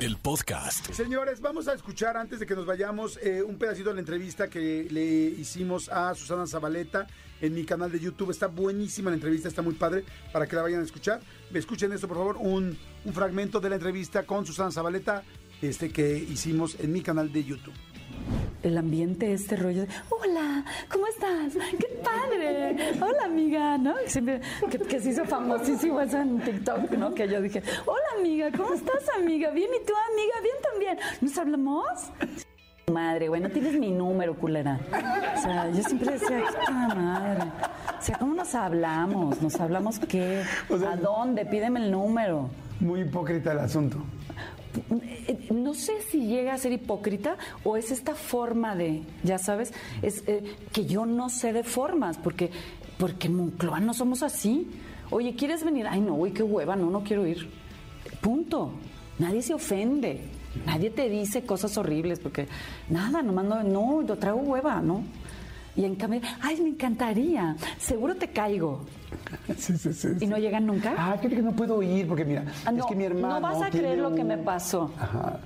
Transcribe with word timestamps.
el 0.00 0.16
podcast. 0.16 0.90
Señores, 0.92 1.40
vamos 1.40 1.68
a 1.68 1.74
escuchar 1.74 2.16
antes 2.16 2.40
de 2.40 2.46
que 2.46 2.54
nos 2.54 2.64
vayamos 2.64 3.18
eh, 3.22 3.42
un 3.42 3.58
pedacito 3.58 3.90
de 3.90 3.96
la 3.96 4.00
entrevista 4.00 4.48
que 4.48 4.86
le 4.90 5.04
hicimos 5.04 5.90
a 5.90 6.14
Susana 6.14 6.46
Zabaleta 6.46 7.06
en 7.40 7.54
mi 7.54 7.64
canal 7.64 7.92
de 7.92 8.00
YouTube. 8.00 8.30
Está 8.30 8.46
buenísima 8.46 9.10
la 9.10 9.16
entrevista, 9.16 9.48
está 9.48 9.60
muy 9.60 9.74
padre 9.74 10.04
para 10.32 10.46
que 10.46 10.56
la 10.56 10.62
vayan 10.62 10.80
a 10.80 10.84
escuchar. 10.84 11.20
Escuchen 11.52 11.92
esto, 11.92 12.08
por 12.08 12.16
favor, 12.16 12.38
un, 12.38 12.78
un 13.04 13.12
fragmento 13.12 13.60
de 13.60 13.68
la 13.68 13.76
entrevista 13.76 14.24
con 14.24 14.46
Susana 14.46 14.70
Zabaleta 14.70 15.22
este, 15.60 15.90
que 15.90 16.16
hicimos 16.16 16.76
en 16.80 16.92
mi 16.92 17.02
canal 17.02 17.30
de 17.30 17.44
YouTube 17.44 17.74
el 18.62 18.78
ambiente, 18.78 19.32
este 19.32 19.56
rollo 19.56 19.82
de, 19.82 19.88
hola, 20.08 20.64
¿cómo 20.90 21.06
estás? 21.06 21.54
¡Qué 21.78 21.86
padre! 22.02 22.76
Hola, 23.00 23.24
amiga, 23.24 23.78
¿no? 23.78 23.94
que, 24.70 24.78
que, 24.78 25.00
se 25.00 25.10
hizo 25.10 25.24
famosísimo 25.24 26.00
eso 26.00 26.18
en 26.18 26.40
TikTok, 26.40 26.90
¿no? 26.92 27.14
Que 27.14 27.28
yo 27.28 27.40
dije, 27.40 27.62
hola, 27.86 28.02
amiga, 28.18 28.50
¿cómo 28.56 28.74
estás, 28.74 29.02
amiga? 29.18 29.50
Bien, 29.50 29.70
¿y 29.70 29.86
tú, 29.86 29.92
amiga? 30.12 30.34
Bien 30.42 30.56
también. 30.70 30.98
¿Nos 31.20 31.38
hablamos? 31.38 31.86
Madre, 32.92 33.28
güey, 33.28 33.40
no 33.40 33.50
tienes 33.50 33.78
mi 33.78 33.90
número, 33.92 34.34
culera. 34.34 34.80
O 35.36 35.40
sea, 35.40 35.70
yo 35.70 35.82
siempre 35.82 36.12
decía, 36.12 36.42
qué 36.66 36.72
madre. 36.72 37.44
O 37.98 38.02
sea, 38.02 38.18
¿cómo 38.18 38.34
nos 38.34 38.54
hablamos? 38.54 39.40
¿Nos 39.40 39.60
hablamos 39.60 39.98
qué? 40.00 40.42
¿A 40.70 40.96
dónde? 40.96 41.46
Pídeme 41.46 41.80
el 41.80 41.90
número. 41.90 42.50
Muy 42.80 43.02
hipócrita 43.02 43.52
el 43.52 43.60
asunto 43.60 43.98
no 45.50 45.74
sé 45.74 46.00
si 46.10 46.26
llega 46.26 46.54
a 46.54 46.58
ser 46.58 46.72
hipócrita 46.72 47.36
o 47.64 47.76
es 47.76 47.90
esta 47.90 48.14
forma 48.14 48.76
de, 48.76 49.02
ya 49.22 49.38
sabes, 49.38 49.72
es 50.02 50.22
eh, 50.26 50.56
que 50.72 50.86
yo 50.86 51.06
no 51.06 51.28
sé 51.28 51.52
de 51.52 51.64
formas, 51.64 52.18
porque, 52.18 52.50
porque 52.98 53.28
en 53.28 53.36
Moncloa 53.36 53.80
no 53.80 53.94
somos 53.94 54.22
así. 54.22 54.68
Oye, 55.10 55.34
¿quieres 55.34 55.64
venir? 55.64 55.86
Ay, 55.88 56.00
no, 56.00 56.14
güey, 56.14 56.32
qué 56.32 56.42
hueva, 56.42 56.76
no, 56.76 56.90
no 56.90 57.02
quiero 57.02 57.26
ir. 57.26 57.48
Punto. 58.20 58.72
Nadie 59.18 59.42
se 59.42 59.52
ofende. 59.52 60.20
Nadie 60.66 60.90
te 60.90 61.08
dice 61.08 61.42
cosas 61.42 61.76
horribles, 61.76 62.18
porque 62.18 62.48
nada, 62.88 63.22
nomás 63.22 63.44
no, 63.44 63.62
no, 63.62 64.02
yo 64.02 64.16
traigo 64.16 64.40
hueva, 64.40 64.80
¿no? 64.80 65.04
Y 65.80 65.86
en 65.86 65.94
cambio, 65.94 66.20
ay, 66.42 66.60
me 66.60 66.68
encantaría, 66.68 67.56
seguro 67.78 68.14
te 68.14 68.28
caigo. 68.28 68.80
Sí, 69.56 69.78
sí, 69.78 69.94
sí, 69.94 70.08
¿Y 70.20 70.26
no 70.26 70.36
llegan 70.36 70.66
nunca? 70.66 70.92
Ah, 70.94 71.16
que 71.18 71.28
no 71.30 71.52
puedo 71.52 71.82
ir 71.82 72.06
porque 72.06 72.22
mira, 72.22 72.44
ah, 72.66 72.72
es 72.76 72.84
que 72.84 72.94
mi 72.94 73.04
hermano. 73.04 73.36
No 73.36 73.40
vas 73.40 73.62
a 73.62 73.70
creer 73.70 73.96
lo 73.96 74.14
que 74.14 74.22
me 74.22 74.36
pasó. 74.36 74.90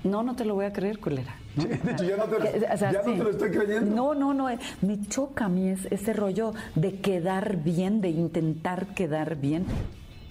No, 0.03 0.25
no 0.25 0.35
te 0.35 0.45
lo 0.45 0.57
voy 0.57 0.65
a 0.65 0.73
creer, 0.73 0.99
culera. 0.99 1.37
de 1.55 1.93
hecho, 1.93 2.03
ya, 2.03 2.17
no 2.17 2.25
te, 2.25 2.61
ya 2.61 2.91
no 2.91 3.01
te, 3.01 3.17
lo 3.17 3.31
estoy 3.31 3.51
creyendo. 3.53 3.95
No, 3.95 4.15
no, 4.17 4.35
no. 4.35 4.51
Eh, 4.51 4.59
me 4.83 5.01
choca 5.07 5.45
a 5.45 5.49
mí 5.49 5.69
ese 5.69 6.13
rollo 6.13 6.53
de 6.75 6.99
quedar 6.99 7.59
bien, 7.59 8.01
de 8.01 8.09
intentar 8.09 8.89
quedar 8.89 9.37
bien. 9.37 9.65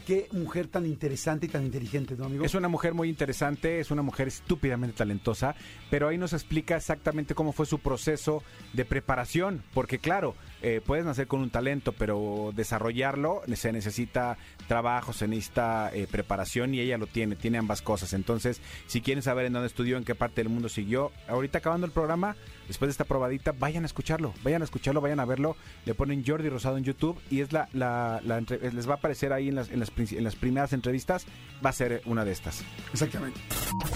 Qué 0.06 0.28
mujer 0.32 0.68
tan 0.68 0.86
interesante 0.86 1.46
y 1.46 1.50
tan 1.50 1.64
inteligente, 1.64 2.16
¿no, 2.18 2.26
amigo? 2.26 2.44
Es 2.44 2.56
una 2.56 2.68
mujer 2.68 2.94
muy 2.94 3.10
interesante, 3.10 3.80
es 3.80 3.92
una 3.92 4.02
mujer 4.02 4.28
estúpidamente 4.28 4.98
talentosa, 4.98 5.56
pero 5.90 6.08
ahí 6.08 6.18
nos 6.18 6.34
explica 6.34 6.76
exactamente 6.76 7.36
cómo 7.36 7.54
fue 7.54 7.66
su 7.66 7.80
proceso 7.80 8.44
de 8.74 8.86
preparación, 8.86 9.64
porque 9.74 10.00
claro, 10.00 10.36
eh, 10.62 10.82
puedes 10.86 11.06
nacer 11.06 11.28
con 11.28 11.42
un 11.42 11.50
talento, 11.50 11.92
pero 11.92 12.52
desarrollarlo 12.56 13.42
se 13.54 13.72
necesita 13.72 14.38
trabajo, 14.68 15.14
se 15.14 15.28
necesita 15.28 15.92
eh, 15.94 16.08
preparación 16.10 16.74
y 16.74 16.80
ella 16.80 16.98
lo 16.98 17.08
tiene, 17.08 17.36
tiene 17.36 17.58
ambas 17.58 17.82
cosas. 17.82 18.14
Entonces, 18.14 18.62
si 18.88 19.02
quieren 19.02 19.22
saber 19.22 19.46
en 19.46 19.54
dónde 19.54 19.68
estudió, 19.68 19.98
en 19.98 20.04
qué 20.04 20.16
parte 20.16 20.42
del 20.42 20.50
mundo 20.50 20.70
siguió, 20.70 21.12
ahorita 21.28 21.60
acabando 21.60 21.86
el 21.86 21.92
programa, 21.92 22.36
después 22.68 22.88
de 22.88 22.92
esta 22.92 23.04
probadita, 23.04 23.52
vayan 23.52 23.84
a 23.84 23.86
escucharlo, 23.86 24.34
vayan 24.44 24.62
a 24.62 24.66
escucharlo, 24.66 25.02
vayan 25.02 25.20
a 25.20 25.26
verlo. 25.26 25.56
Le 25.86 25.94
ponen 25.94 26.24
Jordi 26.26 26.50
Rosado 26.50 26.78
en 26.78 26.84
YouTube 26.84 27.20
y 27.30 27.42
es 27.42 27.52
la, 27.52 27.68
la, 27.74 28.22
les 28.22 28.88
va 28.88 28.94
a 28.94 28.98
aparecer 28.98 29.34
ahí 29.34 29.50
en 29.50 29.56
las, 29.56 29.70
en 29.70 29.80
las, 29.80 29.92
en 29.98 30.24
las 30.24 30.36
primeras 30.36 30.74
entrevistas, 30.74 31.26
va 31.64 31.70
a 31.70 31.74
ser 31.74 32.02
una 32.06 32.26
de 32.26 32.32
estas. 32.32 32.64
Exactamente. 32.92 33.40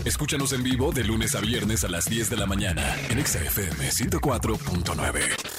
Escúchanos 0.06 0.54
en 0.54 0.64
vivo 0.64 0.92
de 0.92 1.04
lunes 1.04 1.36
a 1.36 1.42
viernes 1.42 1.84
a 1.84 1.90
las 1.90 2.06
10 2.06 2.30
de 2.30 2.38
la 2.38 2.46
mañana 2.46 2.96
en 3.10 3.26
XFM 3.26 3.90
104.9. 3.90 5.57